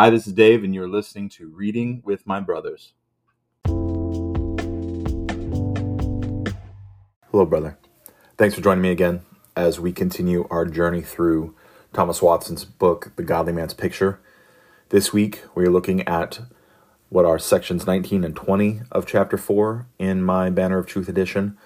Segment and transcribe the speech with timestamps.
[0.00, 2.92] Hi, this is Dave, and you're listening to Reading with My Brothers.
[7.32, 7.76] Hello, brother.
[8.36, 9.22] Thanks for joining me again
[9.56, 11.56] as we continue our journey through
[11.92, 14.20] Thomas Watson's book, The Godly Man's Picture.
[14.90, 16.42] This week, we're looking at
[17.08, 21.58] what are sections 19 and 20 of chapter 4 in my Banner of Truth edition.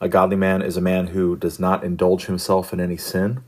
[0.00, 3.44] A godly man is a man who does not indulge himself in any sin,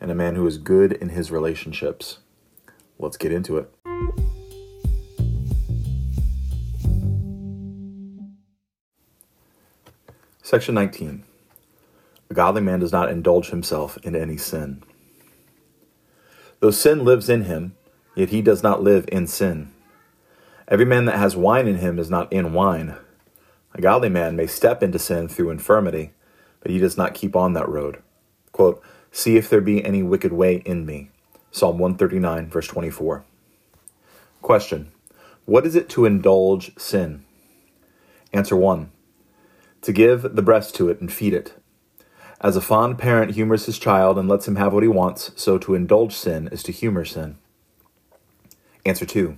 [0.00, 2.20] and a man who is good in his relationships.
[2.98, 3.72] Let's get into it.
[10.42, 11.24] Section 19
[12.30, 14.82] A godly man does not indulge himself in any sin.
[16.60, 17.76] Though sin lives in him,
[18.16, 19.70] yet he does not live in sin.
[20.66, 22.96] Every man that has wine in him is not in wine.
[23.74, 26.12] A godly man may step into sin through infirmity,
[26.60, 28.02] but he does not keep on that road.
[28.50, 31.10] Quote, See if there be any wicked way in me.
[31.50, 33.24] Psalm 139, verse 24.
[34.42, 34.92] Question
[35.44, 37.24] What is it to indulge sin?
[38.32, 38.90] Answer 1.
[39.82, 41.54] To give the breast to it and feed it.
[42.40, 45.58] As a fond parent humors his child and lets him have what he wants, so
[45.58, 47.38] to indulge sin is to humor sin.
[48.84, 49.36] Answer 2.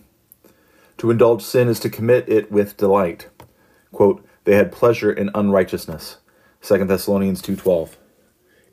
[0.98, 3.28] To indulge sin is to commit it with delight.
[3.92, 6.18] Quote, they had pleasure in unrighteousness.
[6.62, 7.96] 2 Thessalonians 2:12.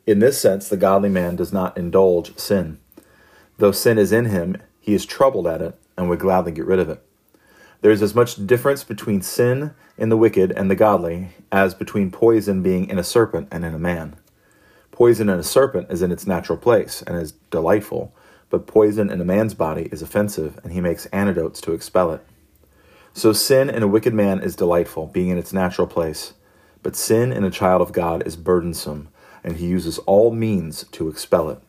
[0.06, 2.78] In this sense, the godly man does not indulge sin.
[3.58, 6.78] Though sin is in him, he is troubled at it and would gladly get rid
[6.78, 7.02] of it.
[7.80, 12.10] There is as much difference between sin in the wicked and the godly as between
[12.10, 14.16] poison being in a serpent and in a man.
[14.90, 18.12] Poison in a serpent is in its natural place and is delightful,
[18.50, 22.24] but poison in a man's body is offensive, and he makes antidotes to expel it.
[23.12, 26.34] So sin in a wicked man is delightful, being in its natural place,
[26.82, 29.08] but sin in a child of God is burdensome,
[29.44, 31.60] and he uses all means to expel it.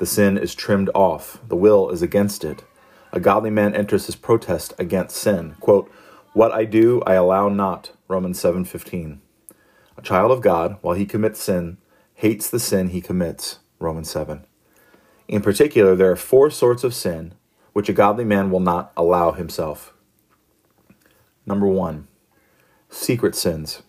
[0.00, 2.64] The sin is trimmed off, the will is against it.
[3.12, 5.56] A godly man enters his protest against sin.
[5.60, 5.92] Quote,
[6.32, 7.92] What I do, I allow not.
[8.08, 9.20] Romans 7:15.
[9.98, 11.76] A child of God, while he commits sin,
[12.14, 13.58] hates the sin he commits.
[13.78, 14.46] Romans 7.
[15.28, 17.34] In particular, there are four sorts of sin
[17.74, 19.92] which a godly man will not allow himself.
[21.44, 22.08] Number one,
[22.88, 23.82] secret sins.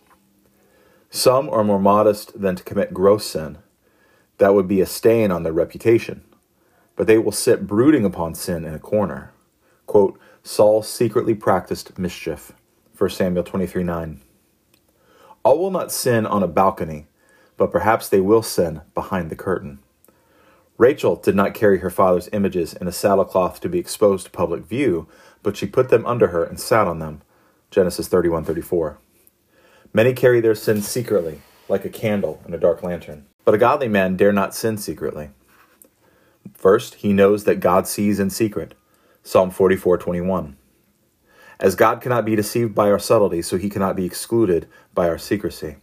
[1.08, 3.56] Some are more modest than to commit gross sin.
[4.42, 6.24] That would be a stain on their reputation.
[6.96, 9.30] But they will sit brooding upon sin in a corner.
[9.86, 12.50] Quote, Saul secretly practiced mischief.
[12.98, 14.20] 1 Samuel 23 9.
[15.44, 17.06] All will not sin on a balcony,
[17.56, 19.78] but perhaps they will sin behind the curtain.
[20.76, 24.64] Rachel did not carry her father's images in a saddlecloth to be exposed to public
[24.64, 25.06] view,
[25.44, 27.22] but she put them under her and sat on them.
[27.70, 28.96] Genesis 31:34.
[29.92, 33.26] Many carry their sins secretly, like a candle in a dark lantern.
[33.44, 35.30] But a godly man dare not sin secretly.
[36.54, 38.74] First, he knows that God sees in secret.
[39.22, 40.56] Psalm 44:21.
[41.58, 45.18] As God cannot be deceived by our subtlety, so he cannot be excluded by our
[45.18, 45.76] secrecy.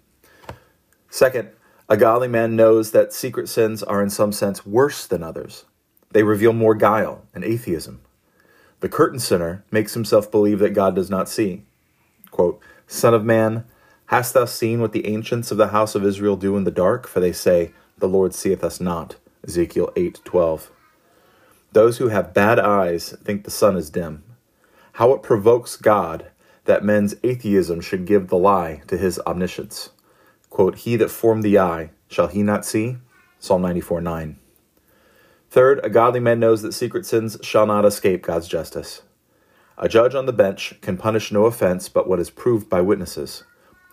[1.10, 1.50] Second,
[1.88, 5.66] a godly man knows that secret sins are in some sense worse than others.
[6.12, 8.02] They reveal more guile and atheism.
[8.82, 11.64] The curtain sinner makes himself believe that God does not see.
[12.32, 13.66] Quote, Son of man,
[14.10, 17.08] hast thou seen what the ancients of the house of Israel do in the dark?
[17.08, 19.16] For they say, The Lord seeth us not.
[19.48, 20.70] Ezekiel 8:12.
[21.72, 24.24] Those who have bad eyes think the sun is dim.
[24.94, 26.28] How it provokes God
[26.66, 29.90] that men's atheism should give the lie to his omniscience.
[30.50, 32.98] Quote, He that formed the eye, shall he not see?
[33.40, 34.40] Psalm 94 9.
[35.50, 39.04] Third, a godly man knows that secret sins shall not escape God's justice.
[39.78, 43.44] A judge on the bench can punish no offense but what is proved by witnesses.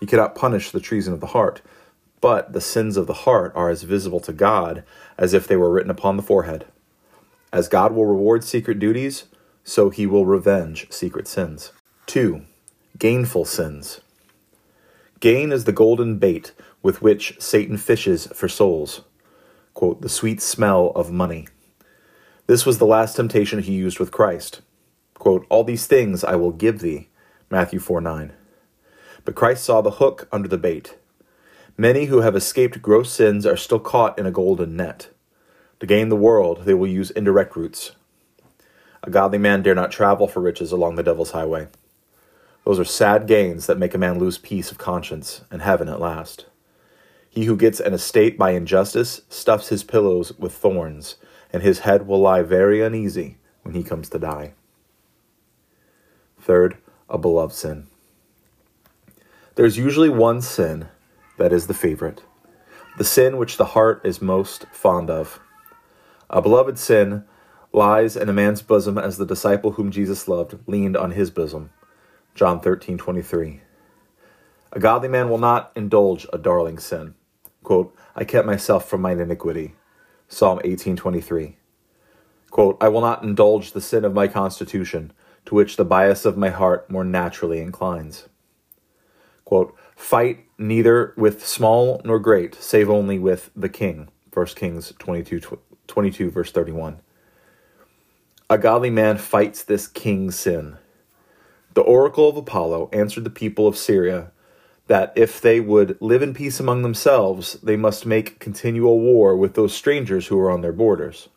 [0.01, 1.62] He cannot punish the treason of the heart,
[2.21, 4.84] but the sins of the heart are as visible to God
[5.19, 6.67] as if they were written upon the forehead.
[7.53, 9.25] As God will reward secret duties,
[9.65, 11.73] so he will revenge secret sins.
[12.07, 12.43] 2.
[12.99, 14.01] Gainful sins.
[15.21, 16.53] Gain is the golden bait
[16.83, 19.03] with which Satan fishes for souls.
[19.75, 21.49] Quote, the sweet smell of money.
[22.47, 24.61] This was the last temptation he used with Christ.
[25.15, 27.09] Quote, All these things I will give thee.
[27.51, 28.33] Matthew 4 9.
[29.27, 30.97] But Christ saw the hook under the bait.
[31.77, 35.09] Many who have escaped gross sins are still caught in a golden net.
[35.81, 37.97] To gain the world, they will use indirect routes.
[39.03, 41.67] A godly man dare not travel for riches along the devil's highway.
[42.65, 46.01] Those are sad gains that make a man lose peace of conscience and heaven at
[46.01, 46.47] last.
[47.29, 51.17] He who gets an estate by injustice stuffs his pillows with thorns,
[51.53, 54.55] and his head will lie very uneasy when he comes to die.
[56.41, 56.77] Third,
[57.11, 57.89] a beloved sin.
[59.57, 60.89] There's usually one sin
[61.39, 62.23] that is the favorite,
[62.99, 65.41] the sin which the heart is most fond of.
[66.29, 67.25] A beloved sin
[67.73, 71.71] lies in a man's bosom as the disciple whom Jesus loved leaned on his bosom.
[72.35, 73.63] John 13:23.
[74.73, 77.15] A godly man will not indulge a darling sin.
[77.63, 79.75] Quote, I kept myself from mine iniquity.
[80.29, 81.57] Psalm 18:23.
[82.51, 85.15] Quote, I will not indulge the sin of my constitution,
[85.47, 88.29] to which the bias of my heart more naturally inclines.
[89.47, 94.09] Quote, fight neither with small nor great, save only with the king.
[94.34, 95.41] 1 Kings 22,
[95.87, 97.01] 22 verse 31.
[98.51, 100.77] A godly man fights this king's sin.
[101.75, 104.33] The oracle of Apollo answered the people of Syria
[104.89, 109.54] that if they would live in peace among themselves, they must make continual war with
[109.54, 111.28] those strangers who are on their borders.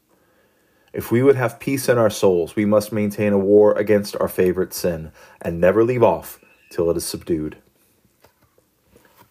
[0.94, 4.28] If we would have peace in our souls, we must maintain a war against our
[4.28, 5.12] favorite sin
[5.42, 6.40] and never leave off
[6.72, 7.58] till it is subdued.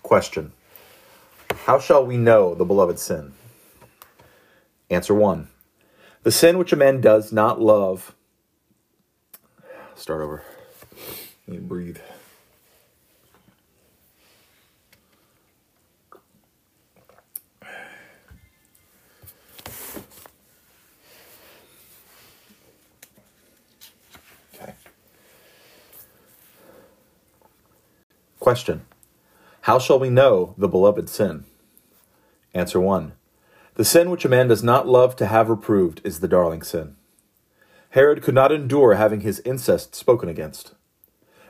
[0.09, 0.53] Question
[1.67, 3.35] How shall we know the beloved sin?
[4.89, 5.49] Answer 1
[6.23, 8.15] the sin which a man does not love.
[9.97, 10.43] Start over.
[11.47, 11.99] Let me breathe.
[28.41, 28.87] Question
[29.69, 31.45] How shall we know the beloved sin?
[32.55, 33.13] Answer 1.
[33.75, 36.97] The sin which a man does not love to have reproved is the darling sin.
[37.91, 40.73] Herod could not endure having his incest spoken against.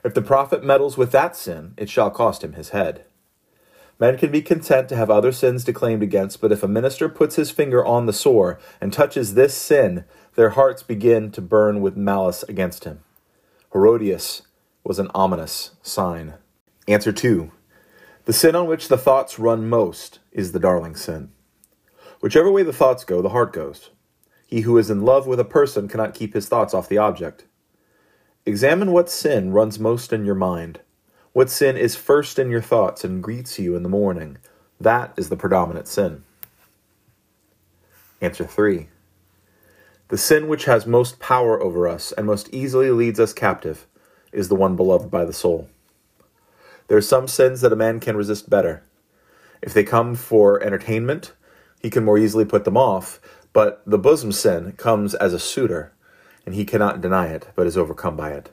[0.03, 3.05] If the prophet meddles with that sin, it shall cost him his head.
[4.01, 7.37] Men can be content to have other sins declaimed against, but if a minister puts
[7.37, 10.05] his finger on the sore and touches this sin,
[10.35, 12.99] their hearts begin to burn with malice against him.
[13.73, 14.43] Herodias
[14.83, 16.35] was an ominous sign.
[16.89, 17.53] Answer 2.
[18.29, 21.31] The sin on which the thoughts run most is the darling sin.
[22.21, 23.89] Whichever way the thoughts go, the heart goes.
[24.47, 27.47] He who is in love with a person cannot keep his thoughts off the object.
[28.45, 30.81] Examine what sin runs most in your mind.
[31.33, 34.37] What sin is first in your thoughts and greets you in the morning.
[34.79, 36.23] That is the predominant sin.
[38.21, 38.89] Answer 3.
[40.09, 43.87] The sin which has most power over us and most easily leads us captive
[44.33, 45.71] is the one beloved by the soul.
[46.89, 48.83] There are some sins that a man can resist better.
[49.63, 51.33] If they come for entertainment,
[51.81, 53.21] he can more easily put them off,
[53.53, 55.93] but the bosom sin comes as a suitor,
[56.47, 58.51] and he cannot deny it, but is overcome by it.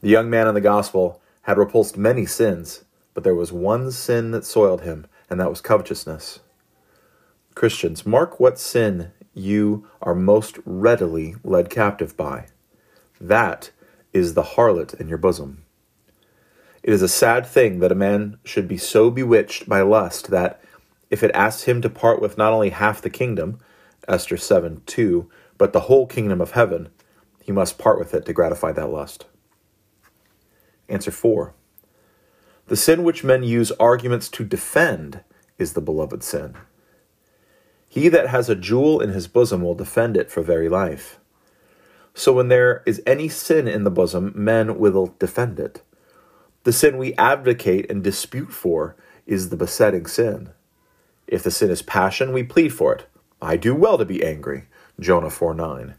[0.00, 2.84] The young man in the gospel had repulsed many sins,
[3.14, 6.40] but there was one sin that soiled him, and that was covetousness.
[7.54, 12.46] Christians, mark what sin you are most readily led captive by.
[13.20, 13.70] That
[14.12, 15.65] is the harlot in your bosom.
[16.86, 20.60] It is a sad thing that a man should be so bewitched by lust that
[21.10, 23.58] if it asks him to part with not only half the kingdom,
[24.06, 25.28] Esther 7 2,
[25.58, 26.90] but the whole kingdom of heaven,
[27.42, 29.26] he must part with it to gratify that lust.
[30.88, 31.54] Answer 4.
[32.68, 35.24] The sin which men use arguments to defend
[35.58, 36.54] is the beloved sin.
[37.88, 41.18] He that has a jewel in his bosom will defend it for very life.
[42.14, 45.82] So when there is any sin in the bosom, men will defend it.
[46.66, 50.48] The sin we advocate and dispute for is the besetting sin.
[51.28, 53.06] If the sin is passion, we plead for it.
[53.40, 54.64] I do well to be angry.
[54.98, 55.94] Jonah 4 9.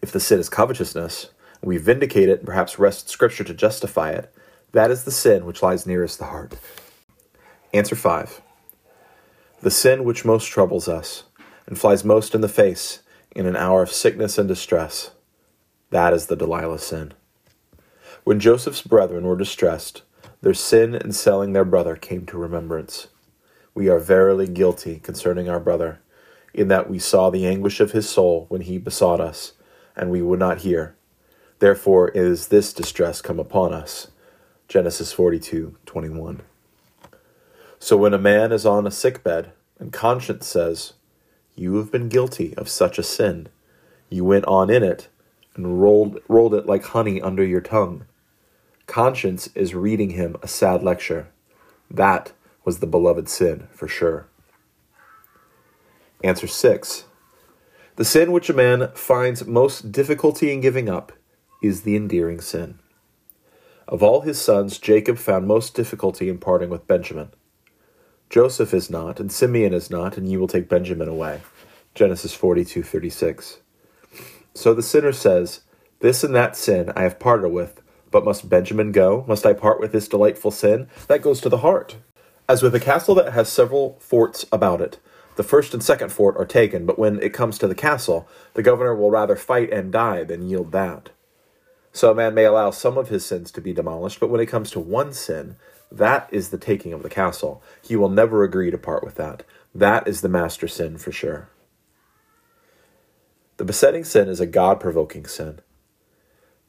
[0.00, 1.32] If the sin is covetousness,
[1.62, 4.34] we vindicate it and perhaps wrest scripture to justify it.
[4.72, 6.56] That is the sin which lies nearest the heart.
[7.74, 8.40] Answer 5.
[9.60, 11.24] The sin which most troubles us
[11.66, 13.00] and flies most in the face
[13.36, 15.10] in an hour of sickness and distress.
[15.90, 17.12] That is the Delilah sin.
[18.30, 20.02] When Joseph's brethren were distressed,
[20.40, 23.08] their sin in selling their brother came to remembrance
[23.74, 26.00] we are verily guilty concerning our brother,
[26.54, 29.54] in that we saw the anguish of his soul when he besought us,
[29.96, 30.94] and we would not hear.
[31.58, 34.12] Therefore is this distress come upon us.
[34.68, 36.42] Genesis 42 21.
[37.80, 40.92] So when a man is on a sick bed, and conscience says,
[41.56, 43.48] You have been guilty of such a sin,
[44.08, 45.08] you went on in it,
[45.56, 48.04] and rolled, rolled it like honey under your tongue.
[48.90, 51.28] Conscience is reading him a sad lecture.
[51.88, 52.32] That
[52.64, 54.26] was the beloved sin for sure.
[56.24, 57.04] Answer 6.
[57.94, 61.12] The sin which a man finds most difficulty in giving up
[61.62, 62.80] is the endearing sin.
[63.86, 67.28] Of all his sons, Jacob found most difficulty in parting with Benjamin.
[68.28, 71.42] Joseph is not, and Simeon is not, and you will take Benjamin away.
[71.94, 73.58] Genesis 42:36.
[74.52, 75.60] So the sinner says,
[76.00, 77.80] This and that sin I have parted with,
[78.10, 79.24] but must Benjamin go?
[79.28, 80.88] Must I part with this delightful sin?
[81.08, 81.96] That goes to the heart.
[82.48, 84.98] As with a castle that has several forts about it,
[85.40, 88.62] The first and second fort are taken, but when it comes to the castle, the
[88.62, 91.10] governor will rather fight and die than yield that.
[91.92, 94.50] So a man may allow some of his sins to be demolished, but when it
[94.50, 95.56] comes to one sin,
[95.90, 97.62] that is the taking of the castle.
[97.82, 99.42] He will never agree to part with that.
[99.74, 101.48] That is the master sin for sure.
[103.56, 105.60] The besetting sin is a God provoking sin.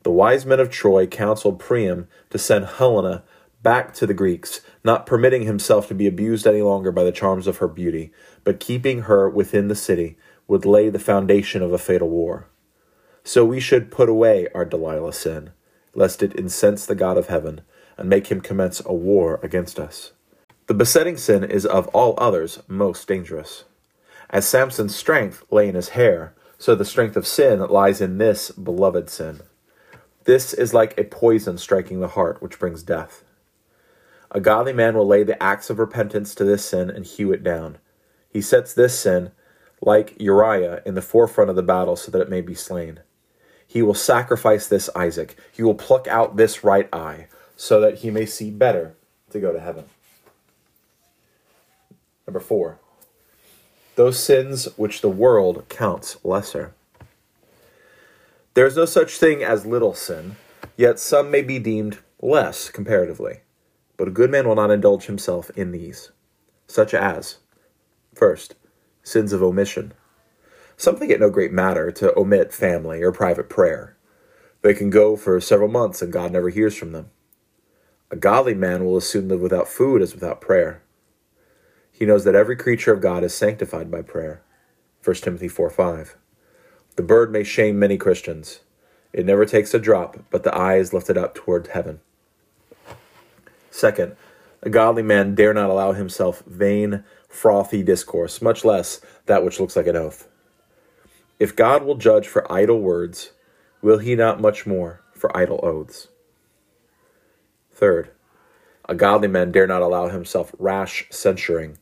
[0.04, 3.24] The wise men of Troy counseled Priam to send Helena
[3.62, 7.46] back to the Greeks, not permitting himself to be abused any longer by the charms
[7.46, 8.12] of her beauty,
[8.44, 10.18] but keeping her within the city
[10.48, 12.48] would lay the foundation of a fatal war.
[13.24, 15.52] So we should put away our Delilah sin,
[15.94, 17.62] lest it incense the God of heaven
[17.98, 20.14] and make him commence a war against us.
[20.66, 23.66] The besetting sin is of all others most dangerous.
[24.32, 28.50] As Samson's strength lay in his hair, so the strength of sin lies in this
[28.52, 29.42] beloved sin.
[30.26, 33.24] This is like a poison striking the heart, which brings death.
[34.30, 37.44] A godly man will lay the axe of repentance to this sin and hew it
[37.44, 37.80] down.
[38.30, 39.32] He sets this sin,
[39.82, 43.02] like Uriah, in the forefront of the battle so that it may be slain.
[43.68, 45.38] He will sacrifice this Isaac.
[45.52, 48.96] He will pluck out this right eye so that he may see better
[49.32, 49.86] to go to heaven.
[52.28, 52.80] Number four,
[53.96, 56.74] those sins which the world counts lesser.
[58.54, 60.36] There is no such thing as little sin,
[60.76, 63.42] yet some may be deemed less comparatively.
[63.96, 66.12] But a good man will not indulge himself in these,
[66.68, 67.38] such as,
[68.14, 68.56] first,
[69.04, 69.94] sins of omission.
[70.76, 73.96] Some think it no great matter to omit family or private prayer.
[74.64, 77.10] They can go for several months and God never hears from them.
[78.10, 80.84] A godly man will as soon live without food as without prayer.
[81.90, 84.42] He knows that every creature of God is sanctified by prayer.
[85.04, 86.18] 1 Timothy 4 5.
[86.96, 88.60] The bird may shame many Christians.
[89.14, 92.02] It never takes a drop, but the eye is lifted up toward heaven.
[93.70, 94.16] Second,
[94.62, 99.76] a godly man dare not allow himself vain, frothy discourse, much less that which looks
[99.76, 100.28] like an oath.
[101.40, 103.32] If God will judge for idle words,
[103.82, 106.10] will he not much more for idle oaths?
[107.74, 108.12] Third,
[108.88, 111.78] a godly man dare not allow himself rash censuring.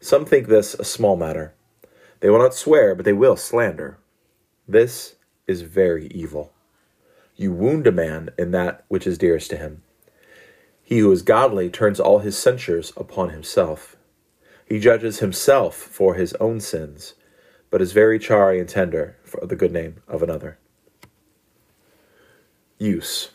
[0.00, 1.52] Some think this a small matter.
[2.20, 3.98] They will not swear, but they will slander.
[4.66, 5.16] This
[5.46, 6.52] is very evil.
[7.36, 9.82] You wound a man in that which is dearest to him.
[10.82, 13.96] He who is godly turns all his censures upon himself.
[14.66, 17.14] He judges himself for his own sins,
[17.70, 20.58] but is very chary and tender for the good name of another.
[22.78, 23.30] Use.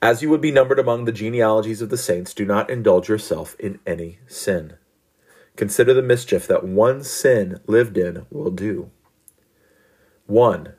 [0.00, 3.56] As you would be numbered among the genealogies of the saints, do not indulge yourself
[3.58, 4.74] in any sin.
[5.56, 8.90] Consider the mischief that one sin lived in will do.
[10.26, 10.72] 1.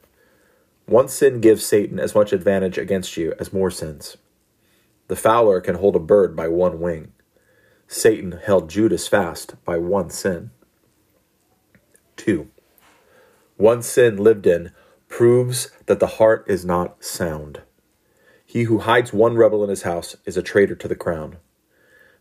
[0.85, 4.17] One sin gives Satan as much advantage against you as more sins.
[5.07, 7.13] The fowler can hold a bird by one wing.
[7.87, 10.51] Satan held Judas fast by one sin.
[12.17, 12.49] 2.
[13.55, 14.71] One sin lived in
[15.07, 17.61] proves that the heart is not sound.
[18.45, 21.37] He who hides one rebel in his house is a traitor to the crown.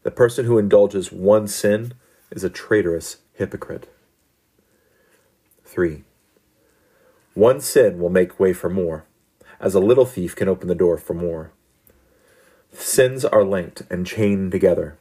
[0.03, 1.95] The person who indulges one sin
[2.31, 3.93] is a traitorous hypocrite.
[5.65, 6.05] 3.
[7.37, 9.05] One sin will make way for more,
[9.61, 11.53] as a little thief can open the door for more.
[12.73, 14.97] Sins are linked and chained together.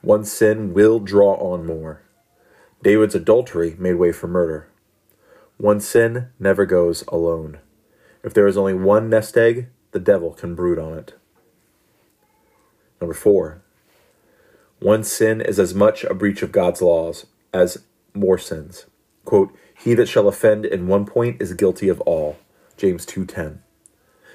[0.00, 2.00] One sin will draw on more.
[2.82, 4.68] David's adultery made way for murder.
[5.58, 7.58] One sin never goes alone.
[8.24, 11.12] If there is only one nest egg, the devil can brood on it.
[13.02, 13.60] Number four,
[14.80, 18.86] one sin is as much a breach of God's laws as more sins.
[19.26, 22.38] Quote, he that shall offend in one point is guilty of all.
[22.78, 23.58] James 2:10.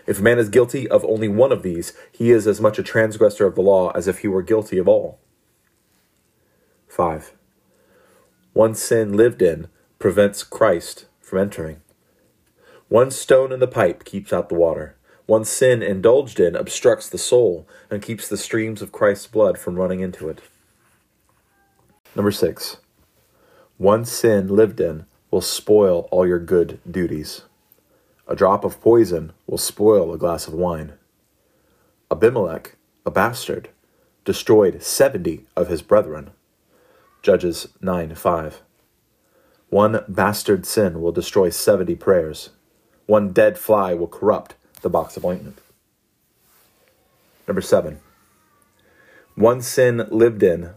[0.05, 2.83] If a man is guilty of only one of these, he is as much a
[2.83, 5.17] transgressor of the law as if he were guilty of all.
[6.87, 7.33] 5.
[8.53, 11.81] One sin lived in prevents Christ from entering.
[12.89, 14.97] One stone in the pipe keeps out the water.
[15.25, 19.75] One sin indulged in obstructs the soul and keeps the streams of Christ's blood from
[19.75, 20.41] running into it.
[22.13, 22.77] Number 6.
[23.81, 27.45] One sin lived in will spoil all your good duties.
[28.27, 30.93] A drop of poison will spoil a glass of wine.
[32.11, 32.75] Abimelech,
[33.07, 33.69] a bastard,
[34.23, 36.29] destroyed seventy of his brethren.
[37.23, 38.61] Judges 9 5.
[39.69, 42.51] One bastard sin will destroy seventy prayers.
[43.07, 45.57] One dead fly will corrupt the box of ointment.
[47.47, 47.99] Number seven.
[49.33, 50.69] One sin lived in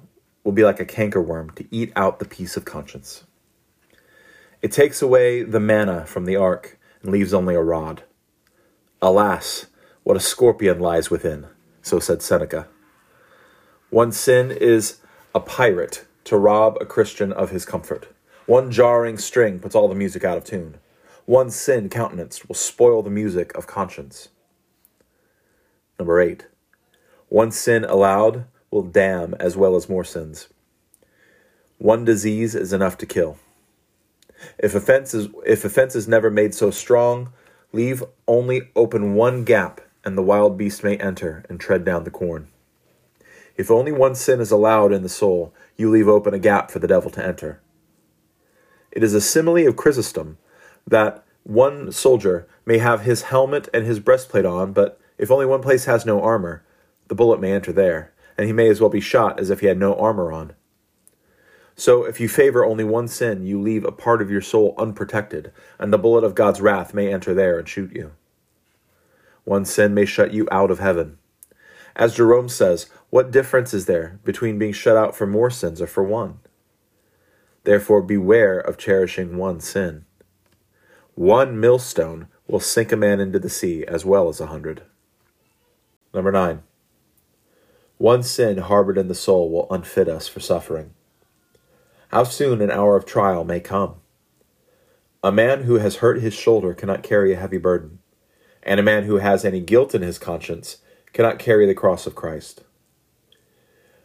[0.44, 3.24] will be like a cankerworm to eat out the peace of conscience.
[4.62, 8.04] It takes away the manna from the ark and leaves only a rod.
[9.02, 9.66] Alas,
[10.04, 11.48] what a scorpion lies within,
[11.82, 12.68] so said Seneca.
[13.90, 14.98] One sin is
[15.34, 18.08] a pirate to rob a Christian of his comfort.
[18.46, 20.78] One jarring string puts all the music out of tune.
[21.26, 24.28] One sin countenanced will spoil the music of conscience.
[25.98, 26.46] Number eight,
[27.28, 30.49] one sin allowed will damn as well as more sins.
[31.78, 33.38] One disease is enough to kill.
[34.59, 37.33] If offense is, if offense is never made so strong,
[37.73, 42.11] leave only open one gap, and the wild beast may enter and tread down the
[42.11, 42.49] corn.
[43.57, 46.81] If only one sin is allowed in the soul, you leave open a gap for
[46.81, 47.61] the devil to enter.
[48.90, 50.37] It is a simile of Chrysostom
[50.85, 55.62] that one soldier may have his helmet and his breastplate on, but if only one
[55.62, 56.64] place has no armor,
[57.07, 59.67] the bullet may enter there, and he may as well be shot as if he
[59.67, 60.55] had no armor on.
[61.76, 65.53] So, if you favor only one sin, you leave a part of your soul unprotected,
[65.79, 68.12] and the bullet of God's wrath may enter there and shoot you.
[69.45, 71.19] One sin may shut you out of heaven.
[71.97, 75.87] As Jerome says, what difference is there between being shut out for more sins or
[75.87, 76.38] for one?
[77.64, 80.05] Therefore, beware of cherishing one sin.
[81.14, 84.83] One millstone will sink a man into the sea as well as a hundred.
[86.12, 86.62] Number nine.
[88.04, 90.92] One sin harbored in the soul will unfit us for suffering.
[92.08, 93.94] How soon an hour of trial may come.
[95.23, 98.00] A man who has hurt his shoulder cannot carry a heavy burden,
[98.62, 100.82] and a man who has any guilt in his conscience
[101.14, 102.64] cannot carry the cross of Christ.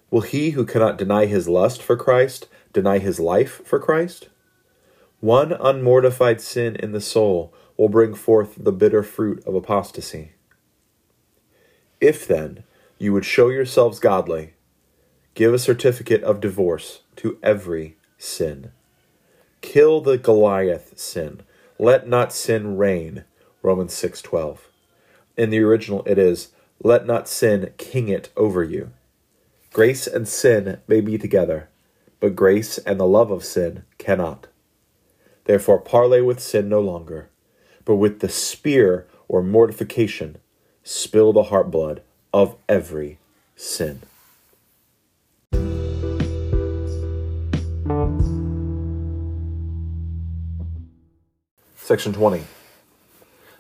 [0.10, 4.30] Will he who cannot deny his lust for Christ deny his life for Christ?
[5.20, 10.36] One unmortified sin in the soul will bring forth the bitter fruit of apostasy.
[12.00, 12.64] If then
[13.00, 14.54] you would show yourselves godly,
[15.34, 18.72] give a certificate of divorce to every sin.
[19.62, 21.42] Kill the Goliath sin.
[21.80, 23.24] Let not sin reign.
[23.64, 24.68] Romans 6:12.
[25.38, 26.50] In the original it is,
[26.84, 28.92] let not sin king it over you.
[29.72, 31.70] Grace and sin may be together,
[32.20, 34.48] but grace and the love of sin cannot.
[35.46, 37.30] Therefore, parley with sin no longer,
[37.86, 40.38] but with the spear or mortification,
[40.84, 42.02] spill the heart blood
[42.34, 43.18] of every
[43.56, 44.02] sin.
[51.76, 52.44] Section 20.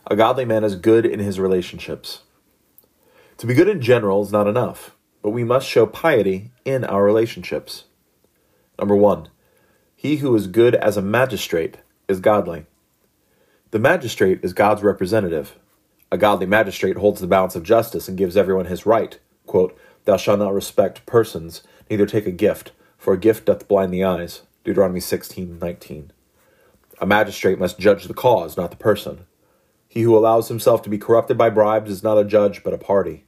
[0.08, 2.22] A godly man is good in his relationships.
[3.38, 7.04] To be good in general is not enough, but we must show piety in our
[7.04, 7.86] relationships.
[8.78, 9.30] Number one,
[9.96, 11.78] he who is good as a magistrate
[12.08, 12.66] is godly.
[13.72, 15.56] The magistrate is God's representative.
[16.12, 19.20] A godly magistrate holds the balance of justice and gives everyone his right.
[19.46, 23.94] Quote, Thou shalt not respect persons, neither take a gift, for a gift doth blind
[23.94, 24.42] the eyes.
[24.64, 26.12] Deuteronomy 16:19.
[27.00, 29.26] A magistrate must judge the cause, not the person.
[29.88, 32.78] He who allows himself to be corrupted by bribes is not a judge, but a
[32.78, 33.24] party.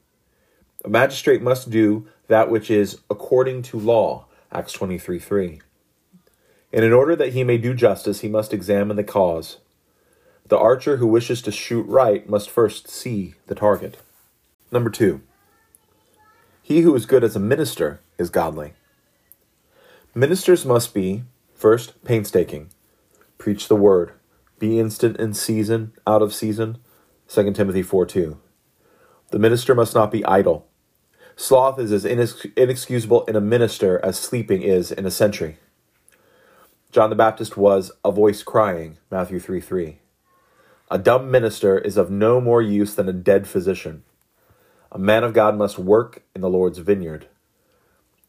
[0.84, 4.26] A magistrate must do that which is according to law.
[4.52, 5.62] Acts 23:3.
[6.74, 9.58] And in order that he may do justice, he must examine the cause.
[10.52, 13.96] The archer who wishes to shoot right must first see the target.
[14.70, 15.22] Number two,
[16.62, 18.74] he who is good as a minister is godly.
[20.14, 21.24] Ministers must be,
[21.56, 22.68] first, painstaking,
[23.38, 24.12] preach the word,
[24.60, 26.80] be instant in season, out of season,
[27.30, 28.38] 2 Timothy 4 2.
[29.30, 30.68] The minister must not be idle.
[31.38, 35.60] Sloth is as inexcusable in a minister as sleeping is in a sentry.
[36.92, 40.01] John the Baptist was a voice crying, Matthew 3 3.
[40.94, 44.04] A dumb minister is of no more use than a dead physician.
[44.92, 47.28] A man of God must work in the Lord's vineyard.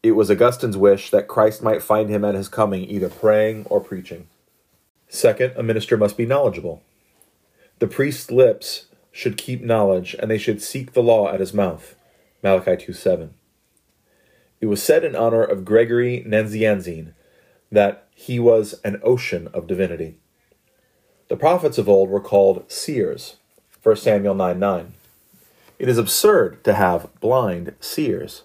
[0.01, 3.81] It was Augustine's wish that Christ might find him at his coming either praying or
[3.81, 4.29] preaching.
[5.09, 6.81] Second, a minister must be knowledgeable.
[7.79, 11.95] The priest's lips should keep knowledge, and they should seek the law at his mouth.
[12.41, 13.33] Malachi 2 7.
[14.61, 17.13] It was said in honor of Gregory Nazianzen
[17.69, 20.15] that he was an ocean of divinity.
[21.29, 23.37] The prophets of old were called seers.
[23.81, 24.93] 1 Samuel 9 9.
[25.79, 28.43] It is absurd to have blind seers.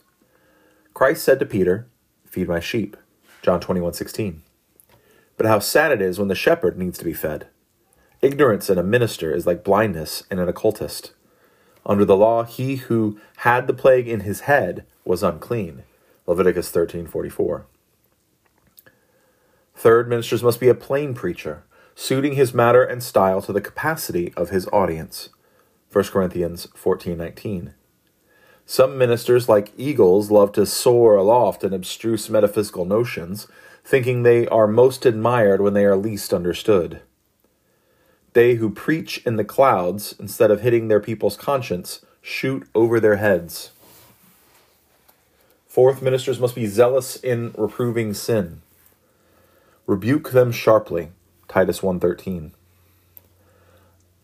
[0.94, 1.86] Christ said to Peter,
[2.26, 2.96] Feed my sheep.
[3.42, 4.42] John 21 16.
[5.36, 7.46] But how sad it is when the shepherd needs to be fed.
[8.20, 11.12] Ignorance in a minister is like blindness in an oculist.
[11.86, 15.84] Under the law, he who had the plague in his head was unclean.
[16.26, 17.64] Leviticus 13:44.
[19.74, 21.62] Third, ministers must be a plain preacher,
[22.00, 25.30] suiting his matter and style to the capacity of his audience.
[25.90, 27.74] 1 Corinthians 14:19.
[28.64, 33.48] Some ministers, like eagles, love to soar aloft in abstruse metaphysical notions,
[33.84, 37.00] thinking they are most admired when they are least understood.
[38.32, 43.16] They who preach in the clouds, instead of hitting their people's conscience, shoot over their
[43.16, 43.72] heads.
[45.66, 48.62] Fourth, ministers must be zealous in reproving sin.
[49.84, 51.11] Rebuke them sharply.
[51.48, 52.52] Titus 1:13.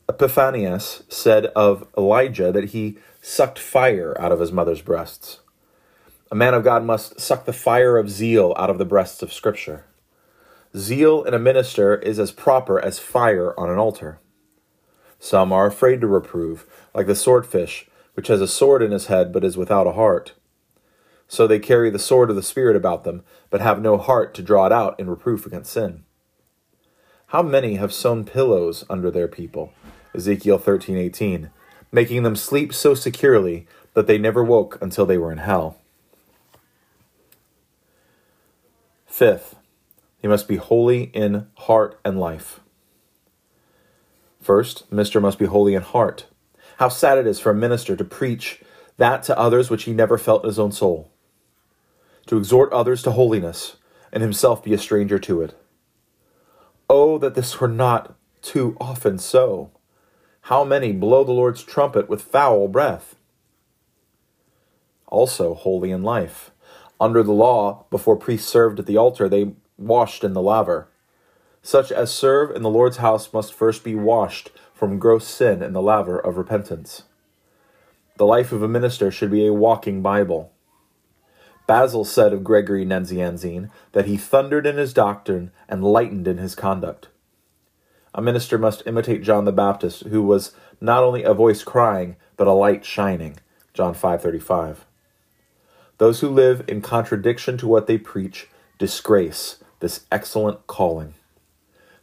[0.06, 5.40] Epiphanius said of Elijah that he sucked fire out of his mother's breasts.
[6.30, 9.32] A man of God must suck the fire of zeal out of the breasts of
[9.32, 9.84] Scripture.
[10.76, 14.18] Zeal in a minister is as proper as fire on an altar.
[15.18, 19.32] Some are afraid to reprove, like the swordfish, which has a sword in his head
[19.32, 20.34] but is without a heart.
[21.26, 24.42] So they carry the sword of the Spirit about them, but have no heart to
[24.42, 26.04] draw it out in reproof against sin.
[27.34, 29.72] How many have sewn pillows under their people?
[30.14, 31.50] Ezekiel 13:18,
[31.90, 35.76] making them sleep so securely that they never woke until they were in hell.
[39.04, 39.56] Fifth,
[40.22, 42.60] he must be holy in heart and life.
[44.40, 46.26] First, minister must be holy in heart.
[46.76, 48.62] How sad it is for a minister to preach
[48.96, 51.10] that to others which he never felt in his own soul,
[52.26, 53.74] to exhort others to holiness,
[54.12, 55.56] and himself be a stranger to it.
[56.96, 59.72] Oh, that this were not too often so!
[60.42, 63.16] How many blow the Lord's trumpet with foul breath?
[65.08, 66.52] Also, holy in life.
[67.00, 70.86] Under the law, before priests served at the altar, they washed in the laver.
[71.62, 75.72] Such as serve in the Lord's house must first be washed from gross sin in
[75.72, 77.02] the laver of repentance.
[78.18, 80.52] The life of a minister should be a walking Bible.
[81.66, 86.54] Basil said of Gregory Nazianzen that he thundered in his doctrine and lightened in his
[86.54, 87.08] conduct.
[88.14, 92.46] A minister must imitate John the Baptist, who was not only a voice crying, but
[92.46, 93.38] a light shining.
[93.72, 94.84] John 5:35.
[95.98, 98.48] Those who live in contradiction to what they preach
[98.78, 101.14] disgrace this excellent calling.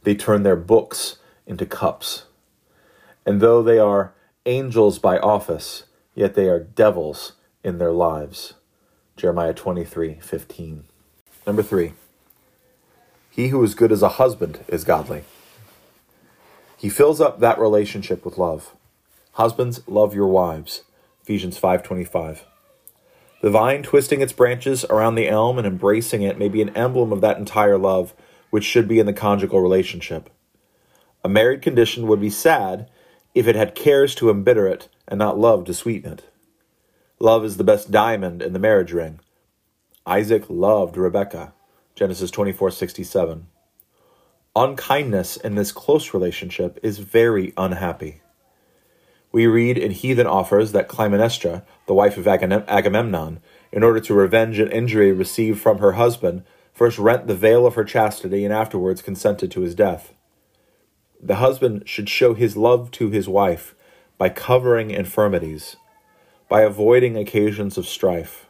[0.04, 2.26] They turn their books into cups.
[3.26, 4.14] And though they are
[4.46, 5.84] angels by office,
[6.16, 8.56] yet they are devils in their lives.
[9.18, 10.84] Jeremiah 23 15.
[11.46, 11.94] Number three,
[13.30, 15.24] he who is good as a husband is godly.
[16.78, 18.76] He fills up that relationship with love.
[19.34, 20.82] Husbands, love your wives.
[21.22, 22.46] Ephesians 5:25.
[23.42, 27.12] The vine twisting its branches around the elm and embracing it may be an emblem
[27.12, 28.14] of that entire love
[28.50, 30.30] which should be in the conjugal relationship.
[31.24, 32.90] A married condition would be sad
[33.34, 36.31] if it had cares to embitter it and not love to sweeten it.
[37.22, 39.20] Love is the best diamond in the marriage ring.
[40.08, 41.54] Isaac loved Rebekah.
[41.94, 43.46] Genesis 24:67.
[44.56, 48.24] Unkindness in this close relationship is very unhappy.
[49.32, 53.40] We read in Heathen Offers that Clytemnestra, the wife of Agamemnon,
[53.72, 56.42] in order to revenge an injury received from her husband,
[56.74, 60.16] first rent the veil of her chastity and afterwards consented to his death.
[61.22, 63.76] The husband should show his love to his wife
[64.18, 65.76] by covering infirmities,
[66.52, 68.46] by avoiding occasions of strife,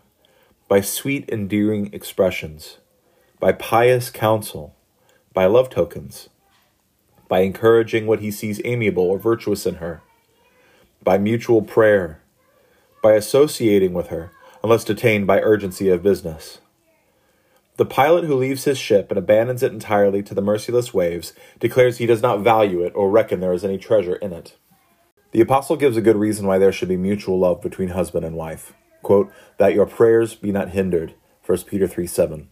[0.67, 2.79] by sweet, endearing expressions,
[3.39, 4.75] by pious counsel,
[5.35, 6.27] by love tokens,
[7.27, 10.01] by encouraging what he sees amiable or virtuous in her
[11.03, 12.23] by mutual prayer,
[13.03, 14.31] by associating with her,
[14.63, 16.57] unless detained by urgency of business.
[17.77, 21.99] The pilot who leaves his ship and abandons it entirely to the merciless waves declares
[21.99, 24.55] he does not value it or reckon there is any treasure in it.
[25.31, 28.35] The apostle gives a good reason why there should be mutual love between husband and
[28.35, 28.73] wife.
[29.01, 31.13] Quote, that your prayers be not hindered.
[31.45, 32.49] 1 Peter 3 7.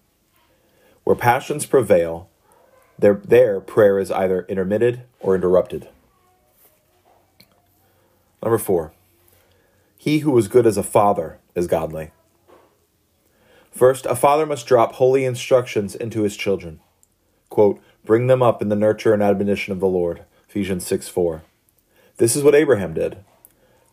[1.04, 2.30] Where passions prevail,
[2.98, 5.90] there, prayer is either intermitted or interrupted.
[8.42, 8.94] Number four,
[9.98, 12.12] he who is good as a father is godly.
[13.72, 16.80] First, a father must drop holy instructions into his children.
[17.50, 20.24] Quote, Bring them up in the nurture and admonition of the Lord.
[20.48, 21.44] Ephesians 6 4.
[22.20, 23.18] This is what Abraham did.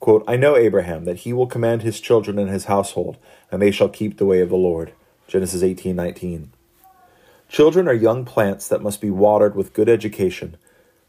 [0.00, 3.16] Quote, I know Abraham, that he will command his children and his household,
[3.50, 4.92] and they shall keep the way of the Lord.
[5.28, 6.52] Genesis eighteen nineteen.
[7.48, 10.56] Children are young plants that must be watered with good education,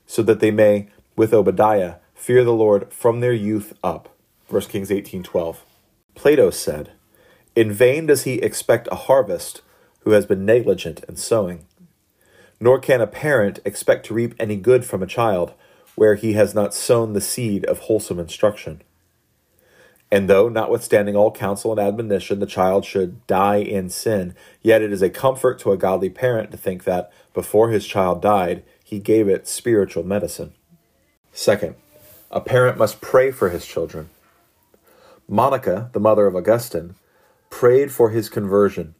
[0.05, 4.15] so that they may, with Obadiah, fear the Lord from their youth up.
[4.47, 5.57] 1 Kings 18:12.
[6.13, 6.91] Plato said,
[7.55, 9.61] "In vain does he expect a harvest
[10.01, 11.65] who has been negligent in sowing.
[12.59, 15.53] Nor can a parent expect to reap any good from a child
[15.97, 18.81] where he has not sown the seed of wholesome instruction."
[20.09, 24.93] And though, notwithstanding all counsel and admonition, the child should die in sin, yet it
[24.93, 28.99] is a comfort to a godly parent to think that, before his child died, he
[28.99, 30.53] gave it spiritual medicine.
[31.33, 31.75] Second,
[32.31, 34.09] a parent must pray for his children.
[35.27, 36.95] Monica, the mother of Augustine,
[37.49, 38.95] prayed for his conversion,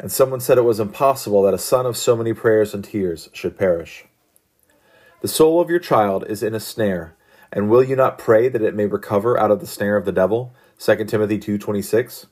[0.00, 3.28] and someone said it was impossible that a son of so many prayers and tears
[3.32, 4.06] should perish.
[5.20, 7.16] The soul of your child is in a snare,
[7.52, 10.12] and will you not pray that it may recover out of the snare of the
[10.12, 10.54] devil?
[10.78, 12.26] 2 Timothy 2:26.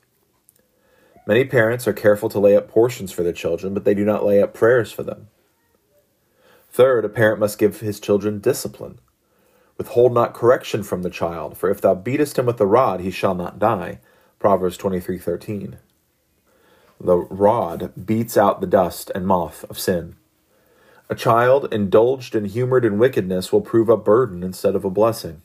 [1.27, 4.25] Many parents are careful to lay up portions for their children, but they do not
[4.25, 5.27] lay up prayers for them.
[6.71, 8.99] Third, a parent must give his children discipline.
[9.77, 13.11] Withhold not correction from the child, for if thou beatest him with the rod, he
[13.11, 13.99] shall not die.
[14.39, 15.79] Proverbs 23:13.
[17.01, 20.15] The rod beats out the dust and moth of sin.
[21.09, 25.41] A child indulged and humored in wickedness will prove a burden instead of a blessing.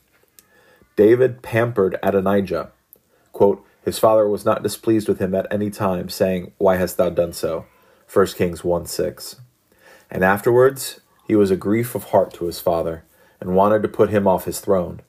[0.95, 2.71] David pampered Adonijah.
[3.31, 7.09] Quote, his father was not displeased with him at any time, saying, Why hast thou
[7.09, 7.65] done so?
[8.11, 9.37] 1 Kings 1 6.
[10.09, 13.03] And afterwards he was a grief of heart to his father,
[13.39, 15.01] and wanted to put him off his throne.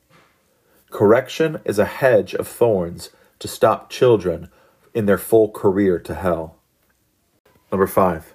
[0.90, 4.48] Correction is a hedge of thorns to stop children
[4.92, 6.56] in their full career to hell.
[7.70, 8.33] Number five,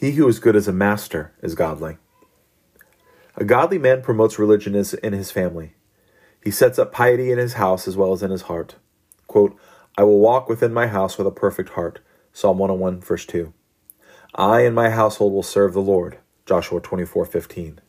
[0.00, 1.98] he who is good as a master is godly.
[3.36, 5.74] A godly man promotes religion in his family.
[6.42, 8.76] He sets up piety in his house as well as in his heart.
[9.26, 9.54] Quote,
[9.98, 12.00] I will walk within my house with a perfect heart.
[12.32, 13.52] Psalm 101, verse 2.
[14.34, 16.16] I and my household will serve the Lord.
[16.46, 17.80] Joshua 24:15.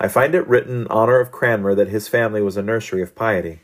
[0.00, 3.14] I find it written in honor of Cranmer that his family was a nursery of
[3.14, 3.60] piety.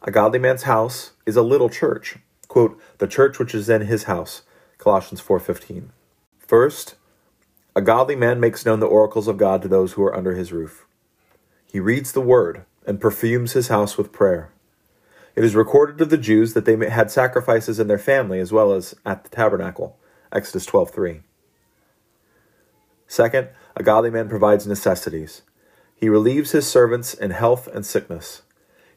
[0.00, 2.16] A godly man's house is a little church.
[2.48, 4.40] Quote, the church which is in his house.
[4.78, 5.90] Colossians 4:15.
[6.46, 6.94] First,
[7.74, 10.52] a godly man makes known the oracles of God to those who are under his
[10.52, 10.86] roof.
[11.66, 14.52] He reads the word and perfumes his house with prayer.
[15.34, 18.72] It is recorded of the Jews that they had sacrifices in their family as well
[18.72, 19.98] as at the tabernacle.
[20.32, 21.22] Exodus 12:3.
[23.08, 25.42] Second, a godly man provides necessities.
[25.94, 28.42] He relieves his servants in health and sickness.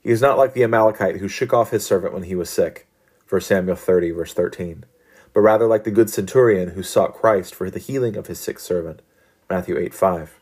[0.01, 2.87] He is not like the Amalekite who shook off his servant when he was sick.
[3.27, 4.85] 1 Samuel 30, verse 13.
[5.33, 8.59] But rather like the good centurion who sought Christ for the healing of his sick
[8.59, 9.01] servant.
[9.49, 10.39] Matthew 8, 5.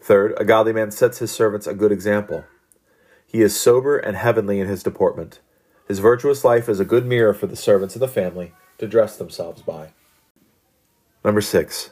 [0.00, 2.44] Third, a godly man sets his servants a good example.
[3.26, 5.40] He is sober and heavenly in his deportment.
[5.86, 9.16] His virtuous life is a good mirror for the servants of the family to dress
[9.16, 9.92] themselves by.
[11.24, 11.90] Number six,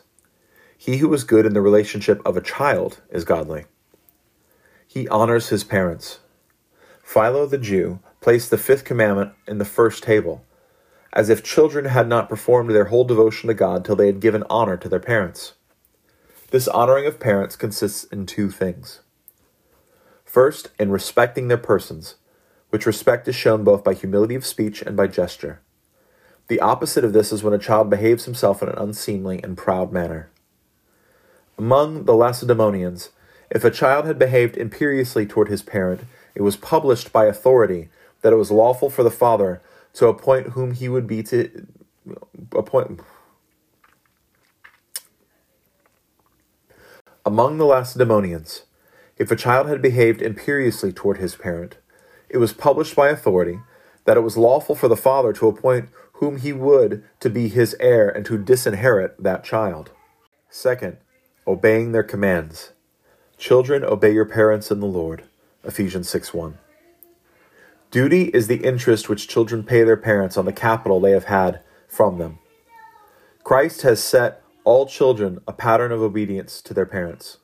[0.77, 3.67] he who is good in the relationship of a child is godly.
[4.89, 6.19] He honors his parents.
[7.03, 10.45] Philo the Jew placed the fifth commandment in the first table,
[11.13, 14.45] as if children had not performed their whole devotion to God till they had given
[14.49, 15.55] honor to their parents.
[16.51, 19.01] This honoring of parents consists in two things
[20.25, 22.15] First, in respecting their persons,
[22.69, 25.61] which respect is shown both by humility of speech and by gesture.
[26.47, 29.93] The opposite of this is when a child behaves himself in an unseemly and proud
[29.93, 30.31] manner.
[31.59, 33.11] Among the Lacedaemonians,
[33.51, 36.03] if a child had behaved imperiously toward his parent,
[36.37, 37.89] it was published by authority
[38.23, 39.61] that it was lawful for the father
[39.95, 41.67] to appoint whom he would be to
[42.53, 43.01] appoint.
[47.27, 48.63] Among the Lacedaemonians,
[49.19, 51.77] if a child had behaved imperiously toward his parent,
[52.29, 53.61] it was published by authority
[54.05, 57.77] that it was lawful for the father to appoint whom he would to be his
[57.81, 59.91] heir and to disinherit that child.
[60.49, 60.97] Second,
[61.47, 62.73] obeying their commands.
[63.37, 65.25] Children, obey your parents in the Lord.
[65.65, 66.59] Ephesians 6 1.
[67.91, 71.61] Duty is the interest which children pay their parents on the capital they have had
[71.89, 72.39] from them.
[73.43, 77.39] Christ has set all children a pattern of obedience to their parents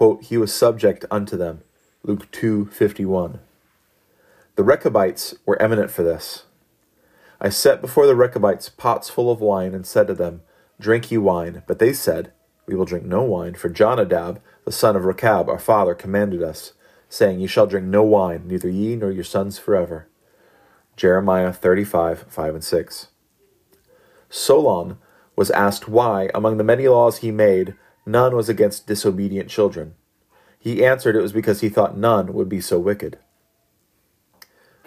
[0.00, 1.60] quote, he was subject unto them.
[2.02, 3.40] Luke 2:51.
[4.56, 6.44] The Rechabites were eminent for this.
[7.38, 10.40] I set before the Rechabites pots full of wine and said to them,
[10.78, 11.62] Drink ye wine.
[11.66, 12.32] But they said,
[12.66, 16.72] We will drink no wine, for Jonadab, the son of Rechab, our father, commanded us,
[17.10, 20.08] saying, Ye shall drink no wine, neither ye nor your sons forever.
[20.96, 23.08] Jeremiah 35, 5 and 6.
[24.30, 24.96] Solon
[25.36, 27.74] was asked why, among the many laws he made,
[28.06, 29.94] none was against disobedient children.
[30.58, 33.18] He answered it was because he thought none would be so wicked.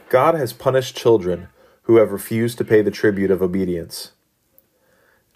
[0.10, 1.50] God has punished children
[1.84, 4.12] who have refused to pay the tribute of obedience.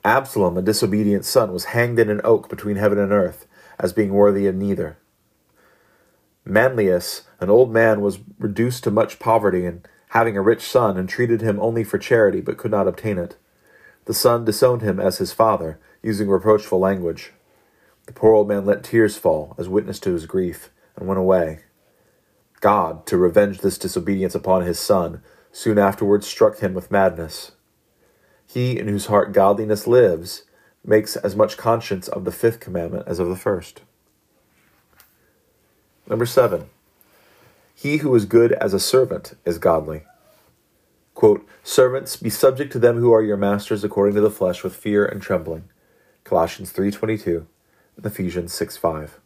[0.06, 3.46] Absalom, a disobedient son, was hanged in an oak between heaven and earth,
[3.80, 4.98] as being worthy of neither.
[6.50, 11.42] Manlius, an old man, was reduced to much poverty, and having a rich son, entreated
[11.42, 13.38] him only for charity, but could not obtain it.
[14.06, 17.34] The son disowned him as his father, using reproachful language.
[18.06, 21.64] The poor old man let tears fall as witness to his grief, and went away.
[22.62, 27.52] God, to revenge this disobedience upon his son, soon afterwards struck him with madness.
[28.46, 30.44] He in whose heart godliness lives
[30.84, 33.82] makes as much conscience of the fifth commandment as of the first.
[36.08, 36.70] Number seven,
[37.76, 40.04] he who is good as a servant is godly.
[41.14, 44.76] Quote, Servants, be subject to them who are your masters according to the flesh with
[44.76, 45.66] fear and trembling.
[46.24, 47.46] Colossians 3.22
[48.04, 49.20] Ephesians 6 5.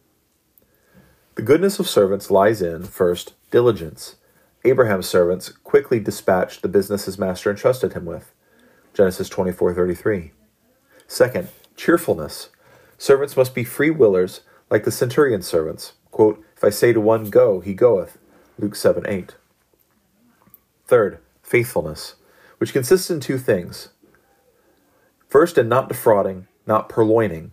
[1.34, 4.16] The goodness of servants lies in, first, diligence,
[4.64, 8.32] Abraham's servants quickly dispatched the business his master entrusted him with.
[8.94, 10.32] Genesis 24:33.
[11.06, 12.50] Second, cheerfulness.
[12.96, 15.94] Servants must be free willers like the centurion's servants.
[16.12, 18.18] Quote, if I say to one go, he goeth.
[18.56, 19.34] Luke 7 8.
[20.86, 22.14] Third, faithfulness,
[22.58, 23.88] which consists in two things.
[25.28, 27.50] First, in not defrauding, not purloining,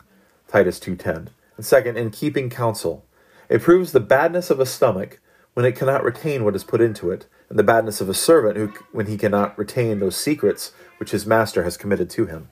[0.48, 1.30] Titus 2.10.
[1.58, 3.04] And second, in keeping counsel.
[3.50, 5.20] It proves the badness of a stomach
[5.56, 8.58] when it cannot retain what is put into it, and the badness of a servant
[8.58, 12.50] who, when he cannot retain those secrets which his master has committed to him.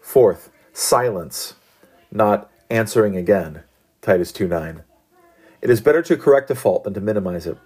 [0.00, 1.56] Fourth, silence,
[2.10, 3.64] not answering again,
[4.00, 4.80] Titus 2.9.
[5.64, 7.56] It is better to correct a fault than to minimize it.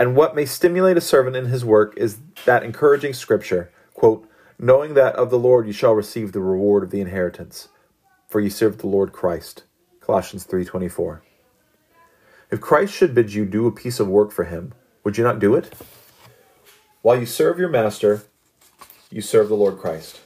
[0.00, 4.94] And what may stimulate a servant in his work is that encouraging scripture, quote, knowing
[4.94, 7.68] that of the Lord you shall receive the reward of the inheritance,
[8.26, 9.62] for ye serve the Lord Christ.
[10.00, 11.22] Colossians 3:24.
[12.50, 15.38] If Christ should bid you do a piece of work for him, would you not
[15.38, 15.72] do it?
[17.02, 18.22] While you serve your master,
[19.08, 20.18] you serve the Lord Christ.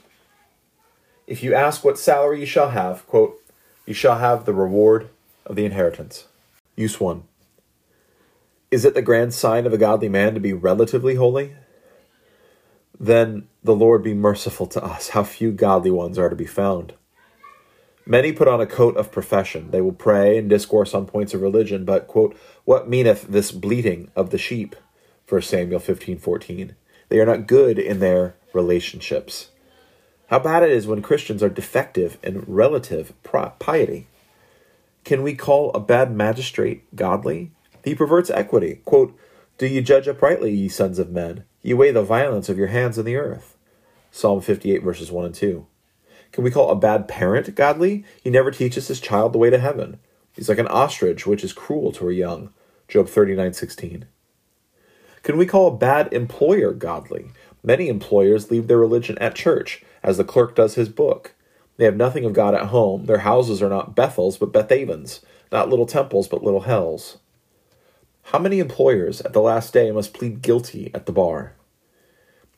[1.26, 3.42] If you ask what salary you shall have, quote,
[3.84, 5.10] you shall have the reward
[5.44, 6.28] of the inheritance.
[6.82, 7.22] Use 1.
[8.72, 11.54] Is it the grand sign of a godly man to be relatively holy?
[12.98, 15.10] Then the Lord be merciful to us.
[15.10, 16.94] How few godly ones are to be found.
[18.04, 19.70] Many put on a coat of profession.
[19.70, 24.10] They will pray and discourse on points of religion, but, quote, what meaneth this bleating
[24.16, 24.74] of the sheep?
[25.28, 26.74] 1 Samuel 15 14.
[27.10, 29.50] They are not good in their relationships.
[30.30, 34.08] How bad it is when Christians are defective in relative piety.
[35.04, 37.50] Can we call a bad magistrate godly?
[37.84, 38.80] He perverts equity.
[38.84, 39.18] Quote,
[39.58, 41.44] Do ye judge uprightly, ye sons of men?
[41.62, 43.56] Ye weigh the violence of your hands in the earth.
[44.12, 45.66] Psalm 58, verses 1 and 2.
[46.30, 48.04] Can we call a bad parent godly?
[48.22, 49.98] He never teaches his child the way to heaven.
[50.32, 52.52] He's like an ostrich, which is cruel to her young.
[52.88, 54.06] Job 39, 16.
[55.22, 57.30] Can we call a bad employer godly?
[57.62, 61.34] Many employers leave their religion at church, as the clerk does his book.
[61.82, 63.06] They have nothing of God at home.
[63.06, 65.18] Their houses are not Bethels, but Bethavens,
[65.50, 67.18] not little temples, but little hells.
[68.26, 71.56] How many employers at the last day must plead guilty at the bar?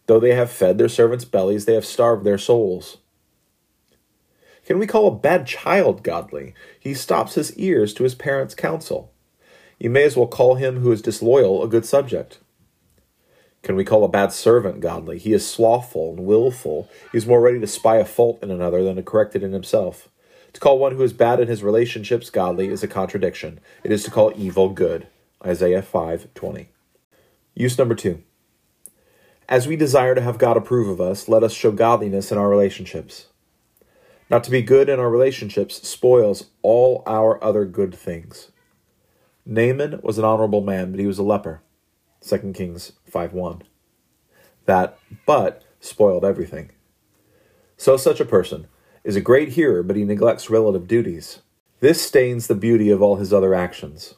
[0.05, 2.99] Though they have fed their servants' bellies, they have starved their souls.
[4.67, 6.53] Can we call a bad child godly?
[6.79, 9.11] He stops his ears to his parents' counsel.
[9.79, 12.41] You may as well call him who is disloyal a good subject.
[13.65, 15.19] Can we call a bad servant godly?
[15.19, 16.87] He is slothful and willful.
[17.13, 19.53] He is more ready to spy a fault in another than to correct it in
[19.53, 20.11] himself.
[20.53, 23.59] To call one who is bad in his relationships godly is a contradiction.
[23.83, 25.07] It is to call evil good.
[25.45, 26.69] Isaiah 5:20.
[27.55, 28.23] Use number 2.
[29.49, 32.51] As we desire to have God approve of us, let us show godliness in our
[32.51, 33.29] relationships.
[34.29, 38.51] Not to be good in our relationships spoils all our other good things.
[39.47, 41.63] Naaman was an honorable man, but he was a leper.
[42.25, 43.63] 2 Kings 5:1.
[44.65, 46.71] That but spoiled everything.
[47.77, 48.67] So such a person
[49.03, 51.41] is a great hearer, but he neglects relative duties.
[51.81, 54.15] This stains the beauty of all his other actions.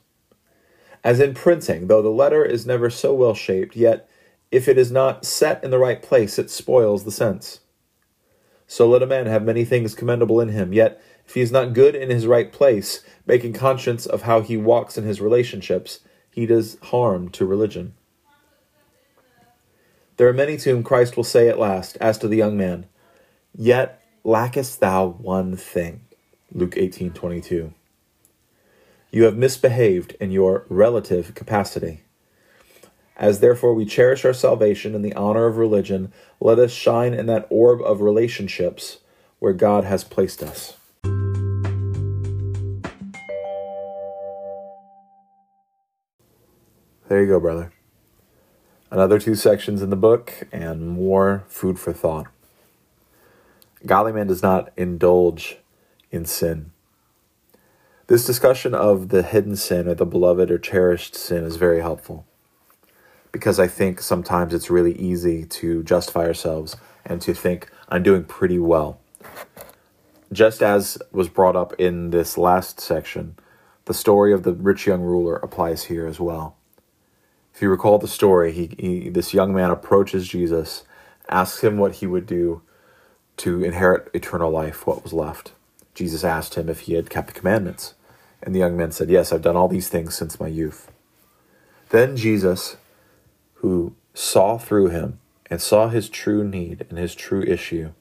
[1.03, 4.09] As in printing, though the letter is never so well shaped, yet
[4.53, 7.61] if it is not set in the right place, it spoils the sense.
[8.69, 11.73] So let a man have many things commendable in him, yet if he is not
[11.75, 16.01] good in his right place, making conscience of how he walks in his relationships,
[16.37, 17.95] he does harm to religion.
[20.19, 22.87] There are many to whom Christ will say at last, as to the young man,
[23.59, 26.03] Yet lackest thou one thing.
[26.53, 27.73] Luke 18:22.
[29.11, 32.03] You have misbehaved in your relative capacity.
[33.17, 37.25] As therefore we cherish our salvation and the honor of religion, let us shine in
[37.27, 38.99] that orb of relationships
[39.39, 40.75] where God has placed us.
[47.09, 47.73] There you go, brother.
[48.91, 52.27] Another two sections in the book and more food for thought.
[53.85, 55.59] Godly man does not indulge
[56.11, 56.73] in sin.
[58.09, 62.27] This discussion of the hidden sin or the beloved or cherished sin is very helpful
[63.31, 68.25] because I think sometimes it's really easy to justify ourselves and to think, I'm doing
[68.25, 68.99] pretty well.
[70.33, 73.37] Just as was brought up in this last section,
[73.85, 76.57] the story of the rich young ruler applies here as well.
[77.57, 80.85] If you recall the story, he, he, this young man approaches Jesus,
[81.27, 82.61] asks him what he would do
[83.39, 85.53] to inherit eternal life, what was left.
[85.95, 87.95] Jesus asked him if he had kept the commandments.
[88.43, 90.93] And the young man said, Yes, I've done all these things since my youth.
[91.89, 92.77] Then Jesus,
[93.55, 97.93] who saw through him and saw his true need and his true issue,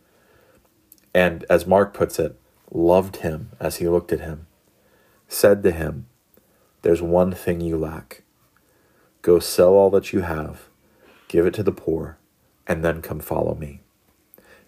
[1.13, 2.37] and as Mark puts it,
[2.73, 4.47] loved him as he looked at him,
[5.29, 6.07] said to him,
[6.81, 8.23] There's one thing you lack.
[9.25, 10.67] Go sell all that you have,
[11.27, 12.19] give it to the poor,
[12.67, 13.79] and then come follow me.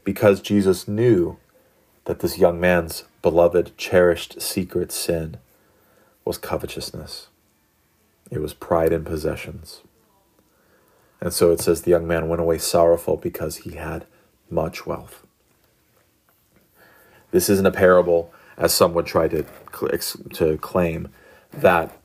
[0.03, 1.37] Because Jesus knew
[2.05, 5.37] that this young man's beloved, cherished secret sin
[6.25, 7.27] was covetousness,
[8.31, 9.81] it was pride in possessions.
[11.21, 14.07] And so it says the young man went away sorrowful because he had
[14.49, 15.23] much wealth.
[17.29, 19.45] This isn't a parable, as some would try to,
[20.33, 21.09] to claim,
[21.53, 21.95] that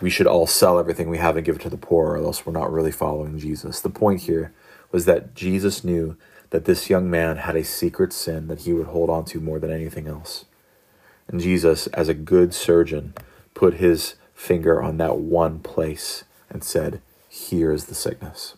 [0.00, 2.44] we should all sell everything we have and give it to the poor, or else
[2.44, 3.80] we're not really following Jesus.
[3.80, 4.52] The point here
[4.90, 6.16] was that Jesus knew
[6.50, 9.58] that this young man had a secret sin that he would hold on to more
[9.58, 10.44] than anything else.
[11.28, 13.14] And Jesus, as a good surgeon,
[13.54, 18.54] put his finger on that one place and said, Here is the sickness.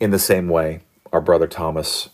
[0.00, 0.80] In the same way,
[1.12, 2.08] our brother Thomas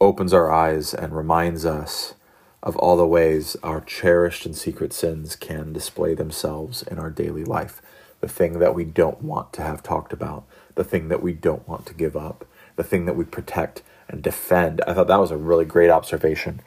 [0.00, 2.14] opens our eyes and reminds us
[2.62, 7.44] of all the ways our cherished and secret sins can display themselves in our daily
[7.44, 7.80] life.
[8.20, 10.44] The thing that we don't want to have talked about,
[10.74, 12.44] the thing that we don't want to give up,
[12.76, 14.80] the thing that we protect and defend.
[14.86, 16.60] I thought that was a really great observation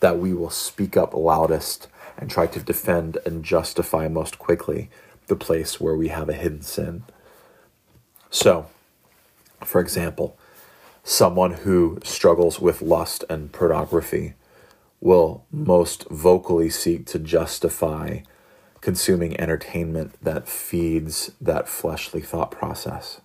[0.00, 4.90] that we will speak up loudest and try to defend and justify most quickly
[5.28, 7.04] the place where we have a hidden sin.
[8.30, 8.66] So,
[9.64, 10.36] for example,
[11.04, 14.34] someone who struggles with lust and pornography
[15.00, 18.20] will most vocally seek to justify
[18.80, 23.20] consuming entertainment that feeds that fleshly thought process.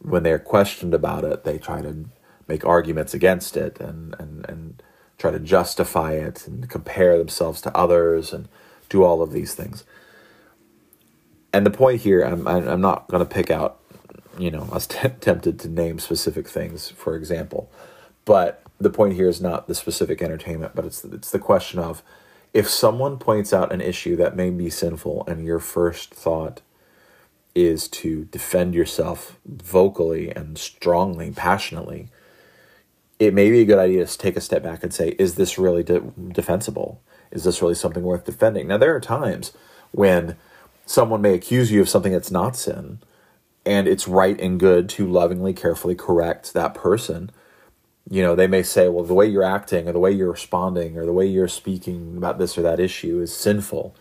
[0.00, 2.06] When they're questioned about it, they try to
[2.46, 4.82] make arguments against it and, and, and
[5.18, 8.48] try to justify it and compare themselves to others and
[8.88, 9.84] do all of these things.
[11.52, 13.80] And the point here, I'm, I'm not going to pick out,
[14.38, 17.70] you know, I was t- tempted to name specific things, for example,
[18.24, 22.02] but the point here is not the specific entertainment, but it's it's the question of
[22.54, 26.62] if someone points out an issue that may be sinful and your first thought
[27.54, 32.08] is to defend yourself vocally and strongly, passionately,
[33.18, 35.58] it may be a good idea to take a step back and say, is this
[35.58, 37.00] really de- defensible?
[37.30, 38.68] Is this really something worth defending?
[38.68, 39.52] Now, there are times
[39.90, 40.36] when
[40.86, 43.00] someone may accuse you of something that's not sin,
[43.66, 47.30] and it's right and good to lovingly, carefully correct that person
[48.10, 50.96] you know, they may say, well, the way you're acting or the way you're responding
[50.96, 53.94] or the way you're speaking about this or that issue is sinful.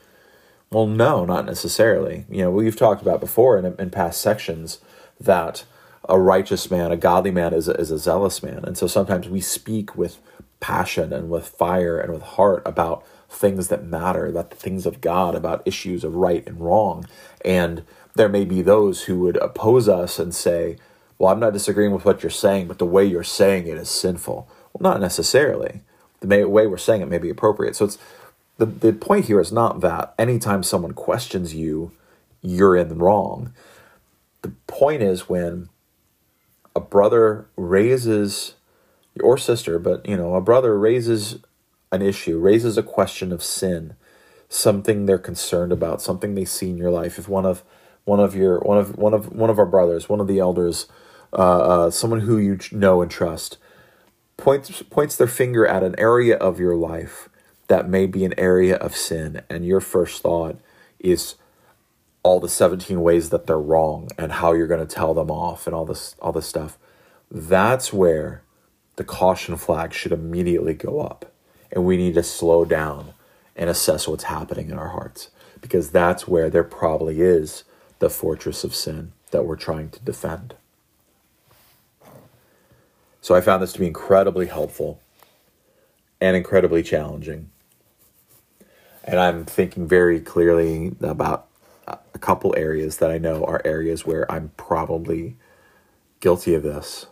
[0.72, 2.26] Well, no, not necessarily.
[2.30, 4.80] You know, we've talked about before in, in past sections
[5.20, 5.66] that
[6.08, 8.64] a righteous man, a godly man, is a, is a zealous man.
[8.64, 10.20] And so sometimes we speak with
[10.60, 15.01] passion and with fire and with heart about things that matter, about the things of
[15.01, 17.05] God, about issues of right and wrong.
[17.43, 17.84] And
[18.16, 20.78] there may be those who would oppose us and say,
[21.20, 23.89] well, I'm not disagreeing with what you're saying, but the way you're saying it is
[23.89, 24.47] sinful.
[24.74, 25.82] Well, not necessarily.
[26.20, 27.76] The way we're saying it may be appropriate.
[27.76, 27.97] So it's
[28.57, 31.91] the, the point here is not that anytime someone questions you,
[32.41, 33.53] you're in the wrong.
[34.41, 35.70] The point is when
[36.76, 38.53] a brother raises
[39.22, 41.39] or sister, but you know, a brother raises
[41.91, 43.95] an issue, raises a question of sin,
[44.49, 47.18] something they're concerned about, something they see in your life.
[47.18, 47.63] If one of
[48.05, 50.88] one of your one of one of one of our brothers, one of the elders
[51.34, 53.57] uh, uh, someone who you know and trust,
[54.38, 57.30] points points their finger at an area of your life
[57.67, 60.57] that may be an area of sin, and your first thought
[60.99, 61.36] is
[62.23, 65.65] all the 17 ways that they're wrong and how you're going to tell them off
[65.65, 66.78] and all this all this stuff.
[67.30, 68.43] That's where
[68.97, 71.32] the caution flag should immediately go up.
[71.71, 73.13] And we need to slow down
[73.55, 75.30] and assess what's happening in our hearts
[75.61, 77.63] because that's where there probably is
[77.99, 80.55] the fortress of sin that we're trying to defend.
[83.28, 85.01] So I found this to be incredibly helpful
[86.21, 87.49] and incredibly challenging.
[89.03, 91.49] And I'm thinking very clearly about
[91.86, 95.36] a couple areas that I know are areas where I'm probably
[96.21, 97.07] guilty of this,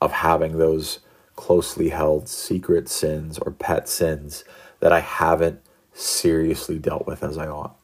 [0.00, 0.98] of having those
[1.36, 4.42] closely held secret sins or pet sins
[4.80, 5.60] that I haven't
[5.92, 7.78] seriously dealt with as I ought.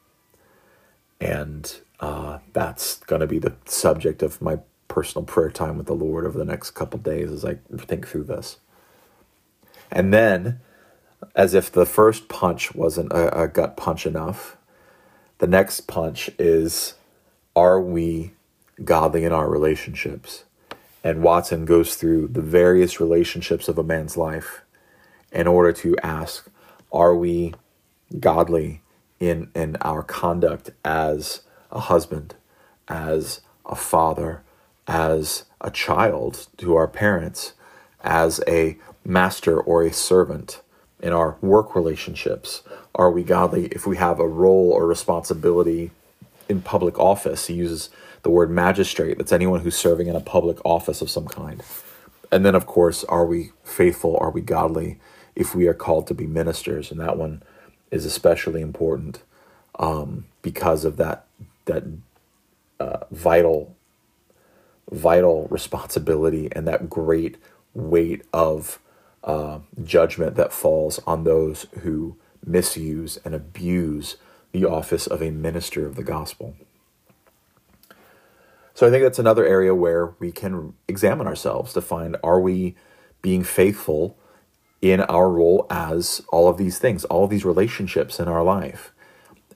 [1.21, 4.59] And uh, that's going to be the subject of my
[4.95, 8.25] personal prayer time with the Lord over the next couple days as I think through
[8.25, 8.59] this.
[9.91, 10.61] And then,
[11.35, 14.57] as if the first punch wasn't a, a gut punch enough,
[15.39, 16.95] the next punch is
[17.57, 18.35] are we
[18.85, 20.45] godly in our relationships?
[21.03, 24.63] And Watson goes through the various relationships of a man's life
[25.33, 26.49] in order to ask,
[26.93, 27.53] are we
[28.21, 28.81] godly
[29.19, 31.41] in, in our conduct as
[31.73, 32.37] a husband,
[32.87, 34.44] as a father,
[34.87, 37.55] as a child to our parents,
[38.03, 40.61] as a master or a servant
[41.01, 42.63] in our work relationships?
[42.95, 45.91] Are we godly if we have a role or responsibility
[46.49, 47.47] in public office.
[47.47, 47.91] He uses
[48.23, 49.19] the word magistrate.
[49.19, 51.63] That's anyone who's serving in a public office of some kind.
[52.33, 54.17] And then, of course, are we faithful?
[54.21, 54.99] Are we godly?
[55.37, 57.43] If we are called to be ministers, and that one
[57.91, 59.23] is especially important
[59.79, 61.27] um, because of that
[61.65, 61.85] that
[62.79, 63.75] uh, vital
[64.91, 67.37] vital responsibility and that great
[67.73, 68.79] weight of
[69.25, 74.17] uh, judgment that falls on those who misuse and abuse
[74.53, 76.55] the office of a minister of the gospel.
[78.75, 82.75] So I think that's another area where we can examine ourselves to find are we
[83.23, 84.19] being faithful
[84.83, 88.93] in our role as all of these things, all of these relationships in our life.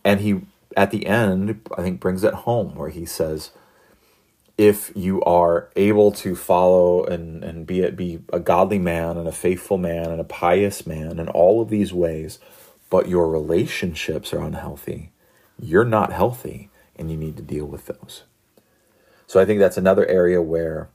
[0.04, 0.42] And he
[0.76, 3.50] at the end, I think brings it home where he says,
[4.58, 9.28] if you are able to follow and, and be a, be a godly man and
[9.28, 12.40] a faithful man and a pious man in all of these ways,
[12.90, 15.12] but your relationships are unhealthy,
[15.60, 18.24] you're not healthy and you need to deal with those.
[19.28, 20.88] So I think that's another area where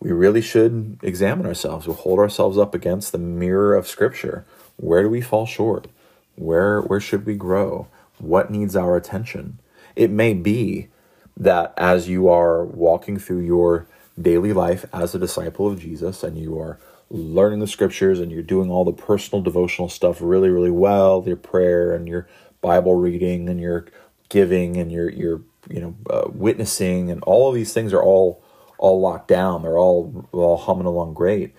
[0.00, 1.86] we really should examine ourselves.
[1.86, 4.44] We'll hold ourselves up against the mirror of Scripture.
[4.76, 5.86] Where do we fall short?
[6.34, 7.86] Where where should we grow?
[8.18, 9.60] What needs our attention?
[9.94, 10.88] It may be
[11.36, 13.86] that as you are walking through your
[14.20, 16.78] daily life as a disciple of Jesus and you are
[17.10, 21.36] learning the scriptures and you're doing all the personal devotional stuff really really well your
[21.36, 22.26] prayer and your
[22.62, 23.86] bible reading and your
[24.30, 28.42] giving and your your you know uh, witnessing and all of these things are all
[28.82, 29.62] all locked down.
[29.62, 31.54] They're all all humming along great.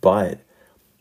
[0.00, 0.40] But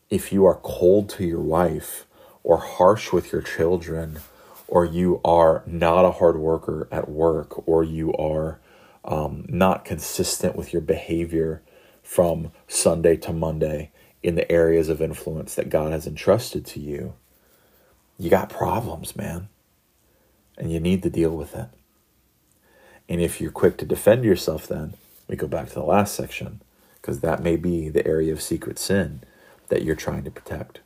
[0.10, 2.08] if you are cold to your wife
[2.44, 4.20] or harsh with your children
[4.68, 8.60] or you are not a hard worker at work, or you are
[9.06, 11.62] um, not consistent with your behavior
[12.04, 13.92] from Sunday to Monday
[14.24, 17.14] in the areas of influence that God has entrusted to you,
[18.18, 19.50] you got problems, man.
[20.58, 21.68] And you need to deal with it.
[23.08, 24.96] And if you're quick to defend yourself, then
[25.28, 26.62] we go back to the last section,
[26.96, 29.22] because that may be the area of secret sin
[29.70, 30.80] that you're trying to protect.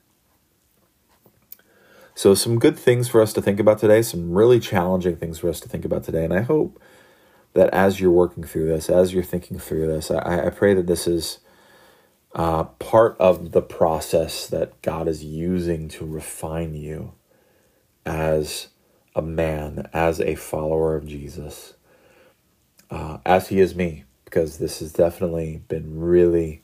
[2.21, 5.49] So, some good things for us to think about today, some really challenging things for
[5.49, 6.23] us to think about today.
[6.23, 6.79] And I hope
[7.53, 10.85] that as you're working through this, as you're thinking through this, I, I pray that
[10.85, 11.39] this is
[12.35, 17.13] uh, part of the process that God is using to refine you
[18.05, 18.67] as
[19.15, 21.73] a man, as a follower of Jesus,
[22.91, 26.61] uh, as He is me, because this has definitely been really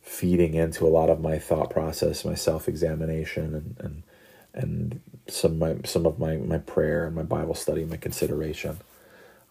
[0.00, 4.02] feeding into a lot of my thought process, my self examination, and, and
[4.54, 8.78] and some my some of my my prayer and my Bible study, my consideration.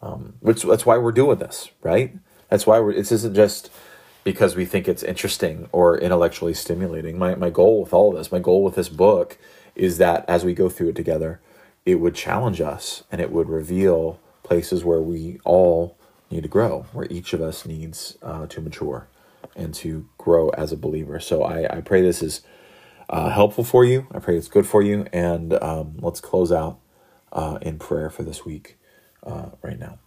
[0.01, 2.15] Um, which that's why we're doing this, right?
[2.49, 2.93] That's why we're.
[2.95, 3.71] This isn't just
[4.23, 7.17] because we think it's interesting or intellectually stimulating.
[7.19, 9.37] My my goal with all of this, my goal with this book,
[9.75, 11.41] is that as we go through it together,
[11.85, 15.97] it would challenge us and it would reveal places where we all
[16.31, 19.07] need to grow, where each of us needs uh, to mature
[19.55, 21.19] and to grow as a believer.
[21.19, 22.41] So I, I pray this is
[23.13, 24.07] uh, helpful for you.
[24.11, 25.05] I pray it's good for you.
[25.13, 26.79] And um, let's close out
[27.31, 28.79] uh, in prayer for this week
[29.21, 29.99] uh, right now.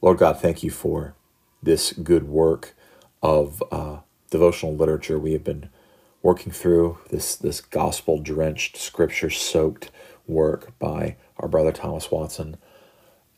[0.00, 1.16] Lord God, thank you for
[1.60, 2.76] this good work
[3.20, 3.98] of uh,
[4.30, 5.70] devotional literature we have been
[6.22, 9.90] working through this this gospel drenched, scripture soaked
[10.28, 12.56] work by our brother Thomas Watson,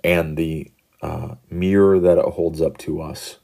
[0.04, 0.70] and the
[1.00, 3.38] uh, mirror that it holds up to us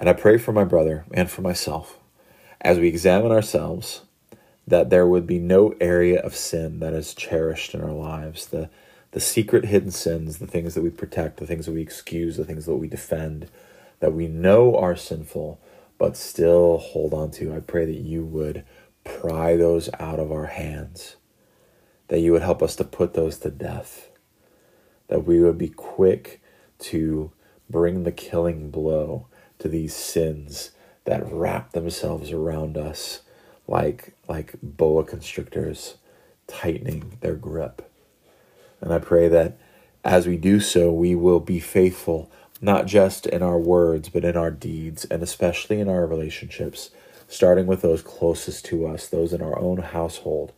[0.00, 1.98] and I pray for my brother and for myself
[2.62, 4.00] as we examine ourselves
[4.66, 8.46] that there would be no area of sin that is cherished in our lives.
[8.46, 8.70] The,
[9.10, 12.46] the secret hidden sins, the things that we protect, the things that we excuse, the
[12.46, 13.50] things that we defend,
[13.98, 15.60] that we know are sinful,
[15.98, 17.54] but still hold on to.
[17.54, 18.64] I pray that you would
[19.04, 21.16] pry those out of our hands,
[22.08, 24.08] that you would help us to put those to death,
[25.08, 26.40] that we would be quick
[26.78, 27.32] to
[27.68, 29.26] bring the killing blow
[29.60, 30.72] to these sins
[31.04, 33.20] that wrap themselves around us
[33.66, 35.96] like like boa constrictors
[36.46, 37.90] tightening their grip.
[38.80, 39.56] And I pray that
[40.04, 42.30] as we do so, we will be faithful,
[42.60, 46.90] not just in our words, but in our deeds, and especially in our relationships,
[47.28, 50.52] starting with those closest to us, those in our own household.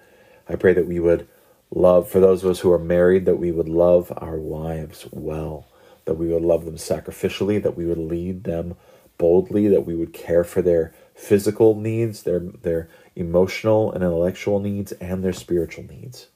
[0.48, 1.28] I pray that we would
[1.74, 5.66] love, for those of us who are married, that we would love our wives well,
[6.04, 8.76] that we would love them sacrificially, that we would lead them
[9.22, 14.90] boldly, that we would care for their physical needs, their their emotional and intellectual needs,
[14.92, 16.26] and their spiritual needs.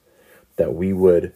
[0.55, 1.33] That we would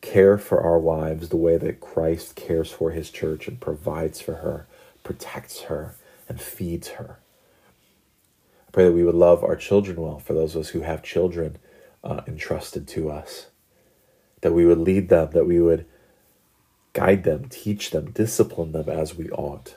[0.00, 4.36] care for our wives the way that Christ cares for his church and provides for
[4.36, 4.68] her,
[5.02, 5.96] protects her,
[6.28, 7.18] and feeds her.
[8.68, 11.02] I pray that we would love our children well, for those of us who have
[11.02, 11.58] children
[12.04, 13.48] uh, entrusted to us,
[14.40, 15.84] that we would lead them, that we would
[16.92, 19.76] guide them, teach them, discipline them as we ought,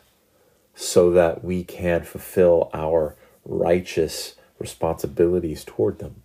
[0.75, 3.15] so that we can fulfill our
[3.45, 6.21] righteous responsibilities toward them.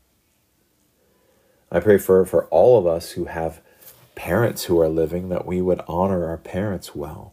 [1.70, 3.60] I pray for, for all of us who have
[4.16, 7.32] parents who are living that we would honor our parents well.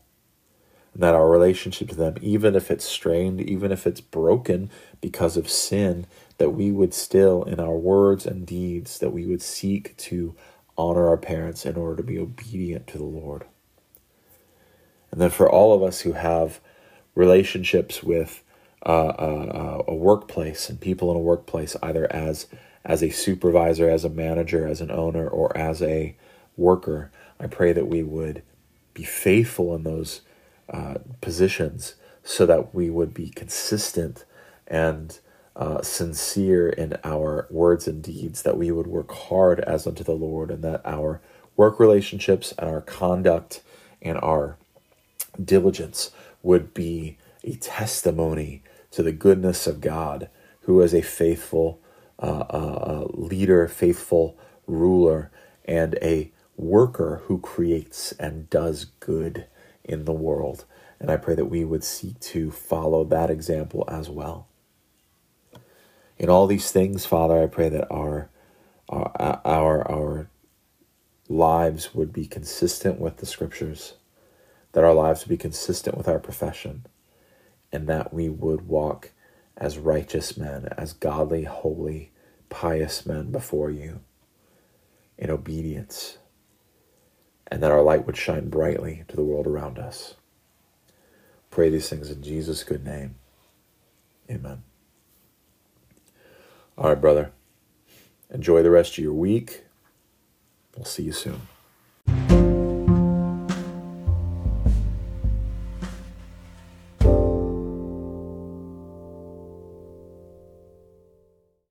[0.93, 4.69] And that our relationship to them, even if it's strained, even if it's broken
[5.01, 6.05] because of sin,
[6.37, 10.35] that we would still, in our words and deeds, that we would seek to
[10.77, 13.45] honor our parents in order to be obedient to the Lord.
[15.11, 16.59] And then for all of us who have
[17.17, 18.43] relationships with
[18.85, 22.47] uh, uh, a workplace and people in a workplace, either as
[22.85, 26.15] as a supervisor, as a manager, as an owner, or as a
[26.55, 27.11] worker.
[27.37, 28.43] I pray that we would
[28.93, 30.21] be faithful in those
[30.69, 34.23] uh, positions so that we would be consistent
[34.67, 35.19] and
[35.55, 40.13] uh, sincere in our words and deeds, that we would work hard as unto the
[40.13, 41.19] Lord, and that our
[41.57, 43.61] work relationships and our conduct
[44.01, 44.55] and our
[45.43, 46.11] diligence
[46.43, 50.29] would be a testimony to the goodness of God,
[50.61, 51.81] who is a faithful
[52.19, 55.31] uh, a leader, faithful ruler,
[55.65, 59.45] and a worker who creates and does good
[59.83, 60.65] in the world.
[60.99, 64.47] And I pray that we would seek to follow that example as well.
[66.17, 68.29] In all these things, Father, I pray that our
[68.89, 70.29] our our, our
[71.29, 73.93] lives would be consistent with the scriptures,
[74.77, 76.85] that our lives would be consistent with our profession,
[77.71, 79.09] and that we would walk
[79.57, 82.11] as righteous men, as godly, holy,
[82.49, 84.01] pious men before you
[85.17, 86.19] in obedience,
[87.47, 90.13] and that our light would shine brightly to the world around us.
[91.49, 93.15] Pray these things in Jesus' good name.
[94.29, 94.61] Amen.
[96.77, 97.31] All right, brother.
[98.31, 99.63] Enjoy the rest of your week.
[100.75, 102.46] We'll see you soon.